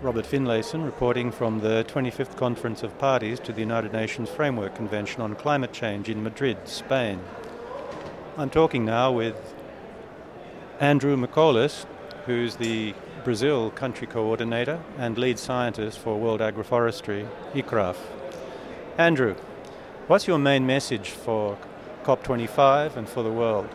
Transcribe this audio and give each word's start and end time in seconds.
Robert 0.00 0.26
Finlayson, 0.26 0.84
reporting 0.84 1.32
from 1.32 1.58
the 1.58 1.84
25th 1.88 2.36
Conference 2.36 2.84
of 2.84 2.96
Parties 2.98 3.40
to 3.40 3.52
the 3.52 3.58
United 3.58 3.92
Nations 3.92 4.30
Framework 4.30 4.76
Convention 4.76 5.20
on 5.22 5.34
Climate 5.34 5.72
Change 5.72 6.08
in 6.08 6.22
Madrid, 6.22 6.56
Spain. 6.68 7.20
I'm 8.36 8.48
talking 8.48 8.84
now 8.84 9.10
with 9.10 9.54
Andrew 10.78 11.16
Miccolis, 11.16 11.84
who's 12.26 12.54
the 12.54 12.94
Brazil 13.24 13.72
country 13.72 14.06
coordinator 14.06 14.80
and 14.98 15.18
lead 15.18 15.36
scientist 15.36 15.98
for 15.98 16.16
World 16.16 16.40
Agroforestry, 16.40 17.26
ICRAF. 17.52 17.96
Andrew, 18.98 19.34
what's 20.06 20.28
your 20.28 20.38
main 20.38 20.64
message 20.64 21.10
for 21.10 21.58
COP25 22.04 22.94
and 22.94 23.08
for 23.08 23.24
the 23.24 23.32
world? 23.32 23.68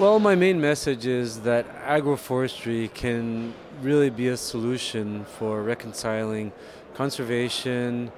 Well, 0.00 0.18
my 0.18 0.34
main 0.34 0.62
message 0.62 1.04
is 1.04 1.40
that 1.40 1.66
agroforestry 1.84 2.90
can 2.94 3.52
really 3.82 4.08
be 4.08 4.28
a 4.28 4.36
solution 4.38 5.26
for 5.26 5.62
reconciling 5.62 6.52
conservation, 6.94 8.10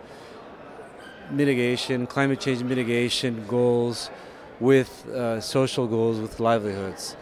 mitigation, 1.28 2.06
climate 2.06 2.38
change 2.38 2.62
mitigation 2.62 3.44
goals 3.48 4.10
with 4.60 5.08
uh, 5.08 5.40
social 5.40 5.88
goals, 5.88 6.20
with 6.20 6.38
livelihoods. 6.38 7.16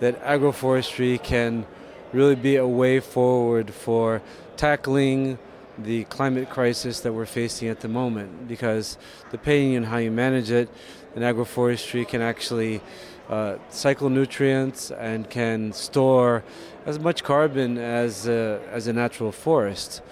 That 0.00 0.22
agroforestry 0.22 1.22
can 1.22 1.64
really 2.12 2.36
be 2.36 2.56
a 2.56 2.68
way 2.68 3.00
forward 3.00 3.72
for 3.72 4.20
tackling 4.58 5.38
the 5.78 6.04
climate 6.04 6.50
crisis 6.50 7.00
that 7.00 7.12
we're 7.12 7.26
facing 7.26 7.68
at 7.68 7.80
the 7.80 7.88
moment 7.88 8.46
because 8.46 8.98
depending 9.30 9.76
on 9.76 9.84
how 9.84 9.96
you 9.96 10.10
manage 10.10 10.50
it, 10.50 10.68
an 11.14 11.22
agroforestry 11.22 12.06
can 12.06 12.20
actually 12.20 12.80
uh, 13.28 13.56
cycle 13.70 14.10
nutrients 14.10 14.90
and 14.90 15.28
can 15.30 15.72
store 15.72 16.44
as 16.84 16.98
much 16.98 17.22
carbon 17.22 17.78
as 17.78 18.26
a, 18.26 18.60
as 18.70 18.86
a 18.86 18.92
natural 18.92 19.32
forest. 19.32 20.02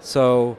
So 0.00 0.58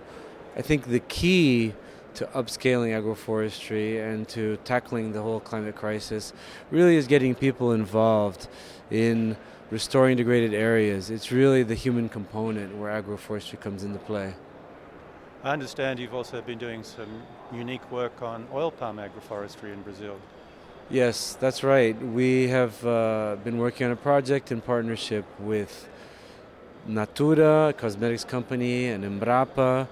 I 0.56 0.62
think 0.62 0.88
the 0.88 1.02
key 1.02 1.74
to 2.16 2.26
upscaling 2.28 3.00
agroforestry 3.00 4.02
and 4.04 4.28
to 4.30 4.58
tackling 4.64 5.12
the 5.12 5.22
whole 5.22 5.40
climate 5.40 5.76
crisis 5.76 6.34
really 6.72 6.96
is 6.96 7.06
getting 7.06 7.36
people 7.36 7.74
involved 7.74 8.48
in 8.90 9.38
restoring 9.70 10.18
degraded 10.18 10.54
areas. 10.54 11.12
It's 11.12 11.32
really 11.32 11.62
the 11.62 11.76
human 11.76 12.10
component 12.10 12.76
where 12.76 12.92
agroforestry 12.92 13.60
comes 13.60 13.84
into 13.84 14.00
play. 14.00 14.34
I 15.48 15.52
understand 15.52 15.98
you've 15.98 16.14
also 16.14 16.42
been 16.42 16.58
doing 16.58 16.84
some 16.84 17.08
unique 17.54 17.90
work 17.90 18.22
on 18.22 18.46
oil 18.54 18.70
palm 18.70 18.98
agroforestry 18.98 19.72
in 19.72 19.82
Brazil. 19.82 20.20
Yes, 20.90 21.38
that's 21.40 21.64
right. 21.64 21.96
We 22.02 22.50
have 22.50 22.86
uh, 22.86 23.38
been 23.46 23.58
working 23.58 23.86
on 23.86 23.94
a 23.94 23.96
project 23.96 24.52
in 24.52 24.60
partnership 24.60 25.24
with 25.40 25.88
Natura, 26.86 27.70
a 27.70 27.74
cosmetics 27.74 28.26
company, 28.26 28.88
and 28.88 29.06
Embrapa, 29.06 29.88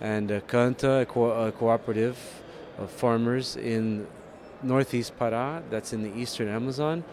and 0.00 0.32
uh, 0.32 0.40
CAMTA, 0.40 1.02
a, 1.02 1.04
co- 1.04 1.48
a 1.48 1.52
cooperative 1.52 2.16
of 2.78 2.90
farmers 2.90 3.56
in 3.56 4.06
northeast 4.62 5.18
Pará, 5.18 5.62
that's 5.68 5.92
in 5.92 6.02
the 6.02 6.18
eastern 6.18 6.48
Amazon, 6.48 7.04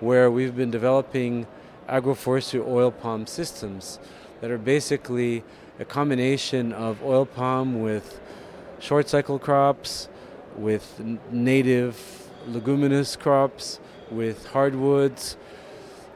where 0.00 0.28
we've 0.28 0.56
been 0.56 0.72
developing 0.72 1.46
agroforestry 1.88 2.66
oil 2.66 2.90
palm 2.90 3.28
systems 3.28 4.00
that 4.40 4.50
are 4.50 4.58
basically 4.58 5.44
a 5.78 5.84
combination 5.84 6.72
of 6.72 7.02
oil 7.02 7.26
palm 7.26 7.82
with 7.82 8.20
short 8.78 9.08
cycle 9.08 9.38
crops, 9.38 10.08
with 10.56 11.00
native 11.30 12.28
leguminous 12.46 13.16
crops, 13.16 13.80
with 14.10 14.46
hardwoods, 14.46 15.36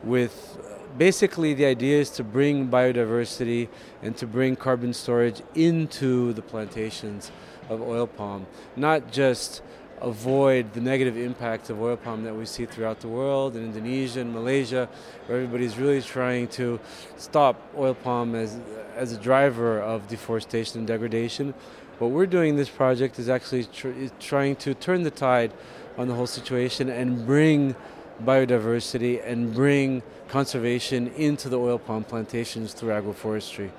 with 0.02 0.58
basically 0.98 1.54
the 1.54 1.64
idea 1.64 1.98
is 2.00 2.10
to 2.10 2.24
bring 2.24 2.68
biodiversity 2.68 3.68
and 4.02 4.16
to 4.16 4.26
bring 4.26 4.56
carbon 4.56 4.92
storage 4.92 5.42
into 5.54 6.32
the 6.32 6.42
plantations 6.42 7.30
of 7.68 7.80
oil 7.80 8.06
palm, 8.06 8.46
not 8.76 9.10
just 9.10 9.62
avoid 10.02 10.72
the 10.72 10.80
negative 10.80 11.16
impacts 11.16 11.70
of 11.70 11.80
oil 11.80 11.96
palm 11.96 12.24
that 12.24 12.34
we 12.34 12.44
see 12.44 12.66
throughout 12.66 13.00
the 13.00 13.08
world 13.08 13.56
in 13.56 13.64
Indonesia 13.64 14.20
and 14.20 14.32
Malaysia, 14.32 14.88
where 15.26 15.38
everybody's 15.38 15.78
really 15.78 16.02
trying 16.02 16.48
to 16.48 16.80
stop 17.16 17.56
oil 17.76 17.94
palm 17.94 18.34
as, 18.34 18.58
as 18.96 19.12
a 19.12 19.18
driver 19.18 19.80
of 19.80 20.06
deforestation 20.08 20.78
and 20.78 20.86
degradation. 20.86 21.54
What 21.98 22.10
we're 22.10 22.26
doing 22.26 22.50
in 22.50 22.56
this 22.56 22.68
project 22.68 23.18
is 23.18 23.28
actually 23.28 23.64
tr- 23.64 24.08
trying 24.18 24.56
to 24.56 24.74
turn 24.74 25.04
the 25.04 25.10
tide 25.10 25.52
on 25.96 26.08
the 26.08 26.14
whole 26.14 26.26
situation 26.26 26.88
and 26.88 27.24
bring 27.24 27.76
biodiversity 28.24 29.24
and 29.24 29.54
bring 29.54 30.02
conservation 30.28 31.08
into 31.16 31.48
the 31.48 31.58
oil 31.58 31.78
palm 31.78 32.04
plantations 32.04 32.72
through 32.72 32.90
agroforestry. 32.90 33.70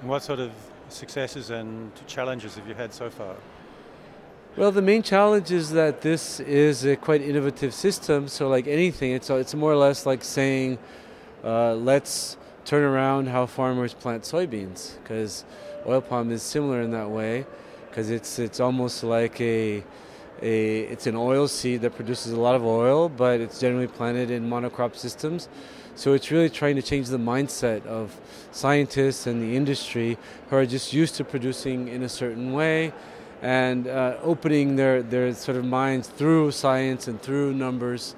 And 0.00 0.08
what 0.08 0.22
sort 0.22 0.40
of 0.40 0.52
successes 0.88 1.50
and 1.50 1.90
challenges 2.06 2.54
have 2.54 2.66
you 2.68 2.74
had 2.74 2.94
so 2.94 3.10
far? 3.10 3.36
Well, 4.56 4.72
the 4.72 4.80
main 4.80 5.02
challenge 5.02 5.50
is 5.50 5.72
that 5.72 6.00
this 6.00 6.40
is 6.40 6.86
a 6.86 6.96
quite 6.96 7.20
innovative 7.20 7.74
system. 7.74 8.26
So, 8.26 8.48
like 8.48 8.66
anything, 8.66 9.12
it's 9.12 9.28
it's 9.28 9.54
more 9.54 9.70
or 9.70 9.76
less 9.76 10.06
like 10.06 10.24
saying, 10.24 10.78
uh, 11.44 11.74
let's 11.74 12.38
turn 12.64 12.82
around 12.82 13.28
how 13.28 13.44
farmers 13.44 13.92
plant 13.92 14.22
soybeans, 14.22 14.96
because 15.02 15.44
oil 15.86 16.00
palm 16.00 16.32
is 16.32 16.42
similar 16.42 16.80
in 16.80 16.90
that 16.92 17.10
way, 17.10 17.44
because 17.90 18.08
it's 18.08 18.38
it's 18.38 18.58
almost 18.58 19.04
like 19.04 19.38
a 19.42 19.84
a, 20.40 20.80
it's 20.84 21.06
an 21.06 21.16
oil 21.16 21.48
seed 21.48 21.82
that 21.82 21.94
produces 21.94 22.32
a 22.32 22.40
lot 22.40 22.54
of 22.54 22.64
oil, 22.64 23.10
but 23.10 23.40
it's 23.40 23.60
generally 23.60 23.88
planted 23.88 24.30
in 24.30 24.48
monocrop 24.48 24.96
systems. 24.96 25.50
So 25.96 26.14
it's 26.14 26.30
really 26.30 26.48
trying 26.48 26.76
to 26.76 26.82
change 26.82 27.08
the 27.08 27.18
mindset 27.18 27.84
of 27.84 28.18
scientists 28.52 29.26
and 29.26 29.42
the 29.42 29.54
industry 29.54 30.16
who 30.48 30.56
are 30.56 30.64
just 30.64 30.94
used 30.94 31.14
to 31.16 31.24
producing 31.24 31.88
in 31.88 32.02
a 32.02 32.08
certain 32.08 32.54
way 32.54 32.94
and 33.42 33.86
uh, 33.86 34.16
opening 34.22 34.76
their, 34.76 35.02
their 35.02 35.32
sort 35.34 35.56
of 35.56 35.64
minds 35.64 36.08
through 36.08 36.50
science 36.50 37.08
and 37.08 37.20
through 37.20 37.52
numbers, 37.52 38.14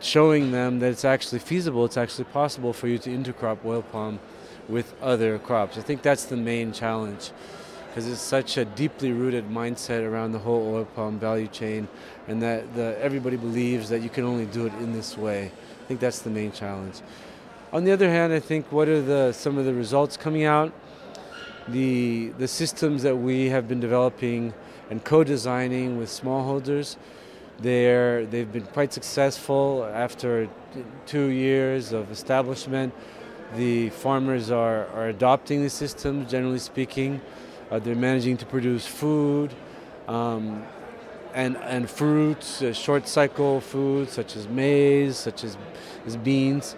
showing 0.00 0.52
them 0.52 0.78
that 0.80 0.90
it's 0.90 1.04
actually 1.04 1.38
feasible, 1.38 1.84
it's 1.84 1.96
actually 1.96 2.24
possible 2.24 2.72
for 2.72 2.88
you 2.88 2.98
to 2.98 3.10
intercrop 3.10 3.64
oil 3.64 3.82
palm 3.82 4.20
with 4.68 4.94
other 5.02 5.38
crops. 5.38 5.78
I 5.78 5.80
think 5.80 6.02
that's 6.02 6.24
the 6.24 6.36
main 6.36 6.72
challenge 6.72 7.30
because 7.94 8.08
it's 8.10 8.20
such 8.20 8.56
a 8.56 8.64
deeply 8.64 9.12
rooted 9.12 9.48
mindset 9.48 10.04
around 10.04 10.32
the 10.32 10.38
whole 10.40 10.74
oil 10.74 10.84
palm 10.84 11.16
value 11.16 11.46
chain, 11.46 11.86
and 12.26 12.42
that 12.42 12.74
the, 12.74 12.98
everybody 13.00 13.36
believes 13.36 13.88
that 13.88 14.02
you 14.02 14.08
can 14.08 14.24
only 14.24 14.46
do 14.46 14.66
it 14.66 14.72
in 14.80 14.92
this 14.92 15.16
way. 15.16 15.44
I 15.46 15.86
think 15.86 16.00
that's 16.00 16.18
the 16.18 16.30
main 16.30 16.50
challenge. 16.50 17.02
On 17.72 17.84
the 17.84 17.92
other 17.92 18.10
hand, 18.10 18.32
I 18.32 18.40
think 18.40 18.72
what 18.72 18.88
are 18.88 19.00
the 19.00 19.32
some 19.32 19.58
of 19.58 19.64
the 19.64 19.72
results 19.72 20.16
coming 20.16 20.42
out? 20.42 20.72
The 21.68 22.28
the 22.38 22.48
systems 22.48 23.02
that 23.02 23.16
we 23.16 23.48
have 23.48 23.66
been 23.66 23.80
developing 23.80 24.52
and 24.90 25.02
co-designing 25.02 25.98
with 25.98 26.10
smallholders, 26.10 26.96
they're 27.58 28.26
they've 28.26 28.52
been 28.52 28.66
quite 28.66 28.92
successful. 28.92 29.88
After 29.94 30.48
two 31.06 31.28
years 31.28 31.92
of 31.92 32.10
establishment, 32.10 32.92
the 33.56 33.90
farmers 33.90 34.50
are, 34.50 34.86
are 34.88 35.08
adopting 35.08 35.62
the 35.62 35.70
systems. 35.70 36.30
Generally 36.30 36.58
speaking, 36.58 37.20
uh, 37.70 37.78
they're 37.78 37.94
managing 37.94 38.36
to 38.38 38.46
produce 38.46 38.86
food 38.86 39.54
um, 40.08 40.64
and, 41.32 41.56
and 41.58 41.88
fruits, 41.88 42.62
uh, 42.62 42.72
short 42.72 43.08
cycle 43.08 43.60
foods 43.60 44.12
such 44.12 44.36
as 44.36 44.48
maize, 44.48 45.16
such 45.16 45.44
as, 45.44 45.56
as 46.06 46.16
beans, 46.16 46.76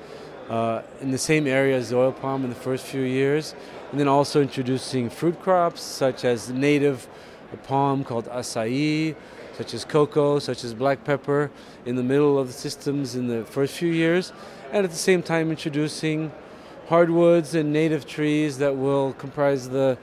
uh, 0.49 0.83
in 1.01 1.11
the 1.11 1.19
same 1.19 1.47
area 1.47 1.77
as 1.77 1.91
the 1.91 1.97
oil 1.97 2.13
palm 2.13 2.45
in 2.45 2.51
the 2.51 2.57
first 2.57 2.85
few 2.85 3.03
years. 3.03 3.55
And 3.91 4.01
then 4.01 4.09
also 4.09 4.43
introducing 4.43 5.11
fruit 5.11 5.41
crops 5.41 5.81
such 5.81 6.25
as 6.25 6.51
native 6.51 7.09
palm 7.65 8.05
called 8.05 8.27
acai, 8.27 9.15
such 9.57 9.75
as 9.75 9.85
cocoa, 9.85 10.39
such 10.39 10.65
as 10.65 10.75
black 10.75 11.05
pepper 11.05 11.51
in 11.85 11.97
the 11.97 12.03
middle 12.03 12.39
of 12.39 12.49
the 12.49 12.53
systems 12.53 13.15
in 13.15 13.29
the 13.29 13.45
first 13.45 13.75
few 13.75 13.91
years. 13.91 14.33
And 14.73 14.85
at 14.85 14.91
the 14.91 14.97
same 14.97 15.23
time, 15.23 15.51
introducing 15.51 16.33
hardwoods 16.89 17.55
and 17.55 17.73
native 17.73 18.07
trees 18.07 18.59
that 18.59 18.77
will 18.77 19.13
comprise 19.15 19.69
the 19.69 19.99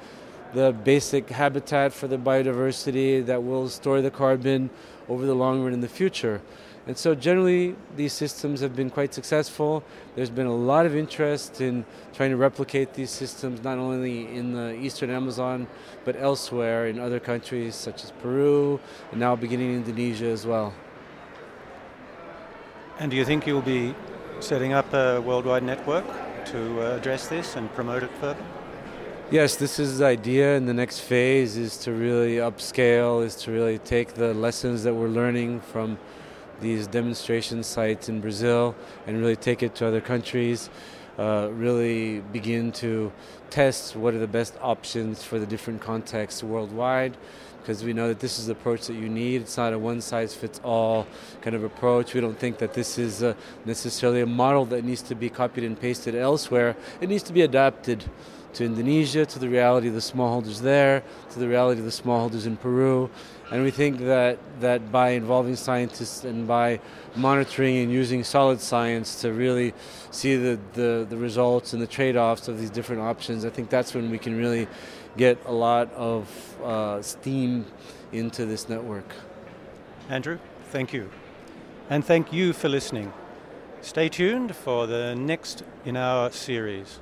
the 0.54 0.72
basic 0.84 1.30
habitat 1.30 1.92
for 1.92 2.08
the 2.08 2.18
biodiversity 2.18 3.26
that 3.26 3.44
will 3.44 3.68
store 3.68 4.02
the 4.02 4.12
carbon 4.12 4.70
over 5.10 5.26
the 5.26 5.36
long 5.36 5.64
run 5.64 5.74
in 5.74 5.82
the 5.82 5.88
future. 5.88 6.42
And 6.86 6.98
so, 6.98 7.16
generally, 7.16 7.76
these 7.96 8.12
systems 8.12 8.60
have 8.60 8.76
been 8.76 8.90
quite 8.90 9.14
successful. 9.14 9.84
There's 10.16 10.30
been 10.30 10.48
a 10.48 10.56
lot 10.56 10.86
of 10.86 10.96
interest 10.98 11.62
in 11.62 11.86
trying 12.12 12.32
to 12.32 12.36
replicate 12.36 12.94
these 12.94 13.10
systems, 13.10 13.64
not 13.64 13.78
only 13.78 14.28
in 14.36 14.52
the 14.54 14.76
eastern 14.76 15.10
Amazon, 15.10 15.68
but 16.04 16.18
elsewhere 16.18 16.88
in 16.88 17.00
other 17.00 17.22
countries 17.22 17.76
such 17.76 18.04
as 18.04 18.12
Peru, 18.12 18.82
and 19.12 19.20
now 19.20 19.34
beginning 19.34 19.70
in 19.70 19.76
Indonesia 19.78 20.28
as 20.28 20.46
well. 20.46 20.74
And 23.00 23.10
do 23.10 23.16
you 23.16 23.24
think 23.24 23.48
you'll 23.48 23.62
be 23.62 23.96
setting 24.42 24.74
up 24.74 24.94
a 24.94 25.22
worldwide 25.22 25.64
network 25.64 26.06
to 26.48 26.82
uh, 26.82 26.98
address 26.98 27.28
this 27.28 27.56
and 27.56 27.74
promote 27.74 28.04
it 28.04 28.12
further? 28.20 28.44
Yes, 29.34 29.56
this 29.56 29.80
is 29.80 29.98
the 29.98 30.06
idea, 30.06 30.56
and 30.56 30.70
the 30.70 30.76
next 30.76 31.00
phase 31.00 31.58
is 31.58 31.76
to 31.78 31.92
really 31.92 32.36
upscale, 32.36 33.26
is 33.26 33.34
to 33.38 33.52
really 33.52 33.80
take 33.80 34.14
the 34.14 34.32
lessons 34.32 34.84
that 34.84 34.94
we're 34.94 35.08
learning 35.08 35.60
from 35.60 35.98
these 36.62 36.86
demonstration 36.86 37.64
sites 37.64 38.10
in 38.10 38.22
Brazil 38.22 38.76
and 39.08 39.20
really 39.20 39.36
take 39.36 39.64
it 39.64 39.74
to 39.74 39.88
other 39.88 40.02
countries. 40.02 40.70
uh, 41.18 41.50
really 41.52 42.20
begin 42.32 42.72
to 42.72 43.12
test 43.50 43.96
what 43.96 44.14
are 44.14 44.20
the 44.20 44.28
best 44.28 44.56
options 44.62 45.24
for 45.24 45.40
the 45.40 45.46
different 45.46 45.82
contexts 45.82 46.44
worldwide 46.44 47.16
because 47.62 47.84
we 47.84 47.94
know 47.94 48.08
that 48.10 48.20
this 48.20 48.40
is 48.40 48.48
the 48.48 48.52
approach 48.52 48.88
that 48.88 48.96
you 48.96 49.08
need. 49.08 49.42
It's 49.42 49.58
not 49.58 49.74
a 49.74 49.80
one 49.80 50.02
size 50.02 50.36
fits 50.36 50.60
all 50.64 51.08
kind 51.42 51.56
of 51.56 51.64
approach. 51.64 52.14
We 52.14 52.20
don't 52.22 52.38
think 52.38 52.58
that 52.58 52.74
this 52.74 52.98
is 52.98 53.22
a 53.22 53.36
necessarily 53.66 54.22
a 54.22 54.26
model 54.26 54.66
that 54.66 54.84
needs 54.84 55.02
to 55.04 55.16
be 55.16 55.30
copied 55.30 55.64
and 55.64 55.80
pasted 55.80 56.14
elsewhere. 56.14 56.76
It 57.00 57.10
needs 57.10 57.24
to 57.24 57.34
be 57.34 57.42
adapted 57.42 58.04
to 58.54 58.66
Indonesia, 58.66 59.26
to 59.26 59.40
the 59.40 59.50
reality 59.50 59.88
of 59.88 59.94
the 59.94 60.00
smallholders 60.00 60.62
there, 60.62 61.04
to 61.32 61.40
the 61.40 61.48
reality 61.48 61.80
of 61.80 61.86
the 61.86 61.92
smallholders 61.92 62.46
in 62.46 62.58
Peru. 62.58 63.10
And 63.52 63.64
we 63.64 63.72
think 63.72 64.00
that, 64.00 64.40
that 64.62 64.92
by 64.92 65.10
involving 65.10 65.56
scientists 65.56 66.24
and 66.24 66.48
by 66.48 66.80
monitoring 67.16 67.78
and 67.78 67.92
using 67.92 68.24
solid 68.24 68.60
science 68.60 69.22
to 69.22 69.32
really 69.32 69.74
see 70.12 70.36
the, 70.36 70.60
the, 70.74 71.06
the 71.10 71.18
results 71.18 71.74
and 71.74 71.82
the 71.82 71.88
trade 71.88 72.16
offs 72.16 72.48
of 72.48 72.60
these 72.60 72.70
different 72.70 73.02
options, 73.02 73.46
I 73.46 73.50
think 73.50 73.70
that's 73.70 73.94
when 73.94 74.10
we 74.10 74.18
can 74.18 74.38
really 74.38 74.68
get 75.18 75.38
a 75.46 75.52
lot 75.52 75.92
of 75.94 76.28
uh, 76.64 77.02
steam 77.02 77.66
into 78.12 78.46
this 78.46 78.70
network. 78.70 79.14
Andrew, 80.10 80.40
thank 80.72 80.94
you. 80.94 81.10
And 81.90 82.04
thank 82.04 82.34
you 82.34 82.54
for 82.54 82.70
listening. 82.70 83.14
Stay 83.82 84.08
tuned 84.10 84.56
for 84.56 84.88
the 84.88 85.14
next 85.14 85.64
in 85.86 85.98
our 85.98 86.32
series. 86.32 87.00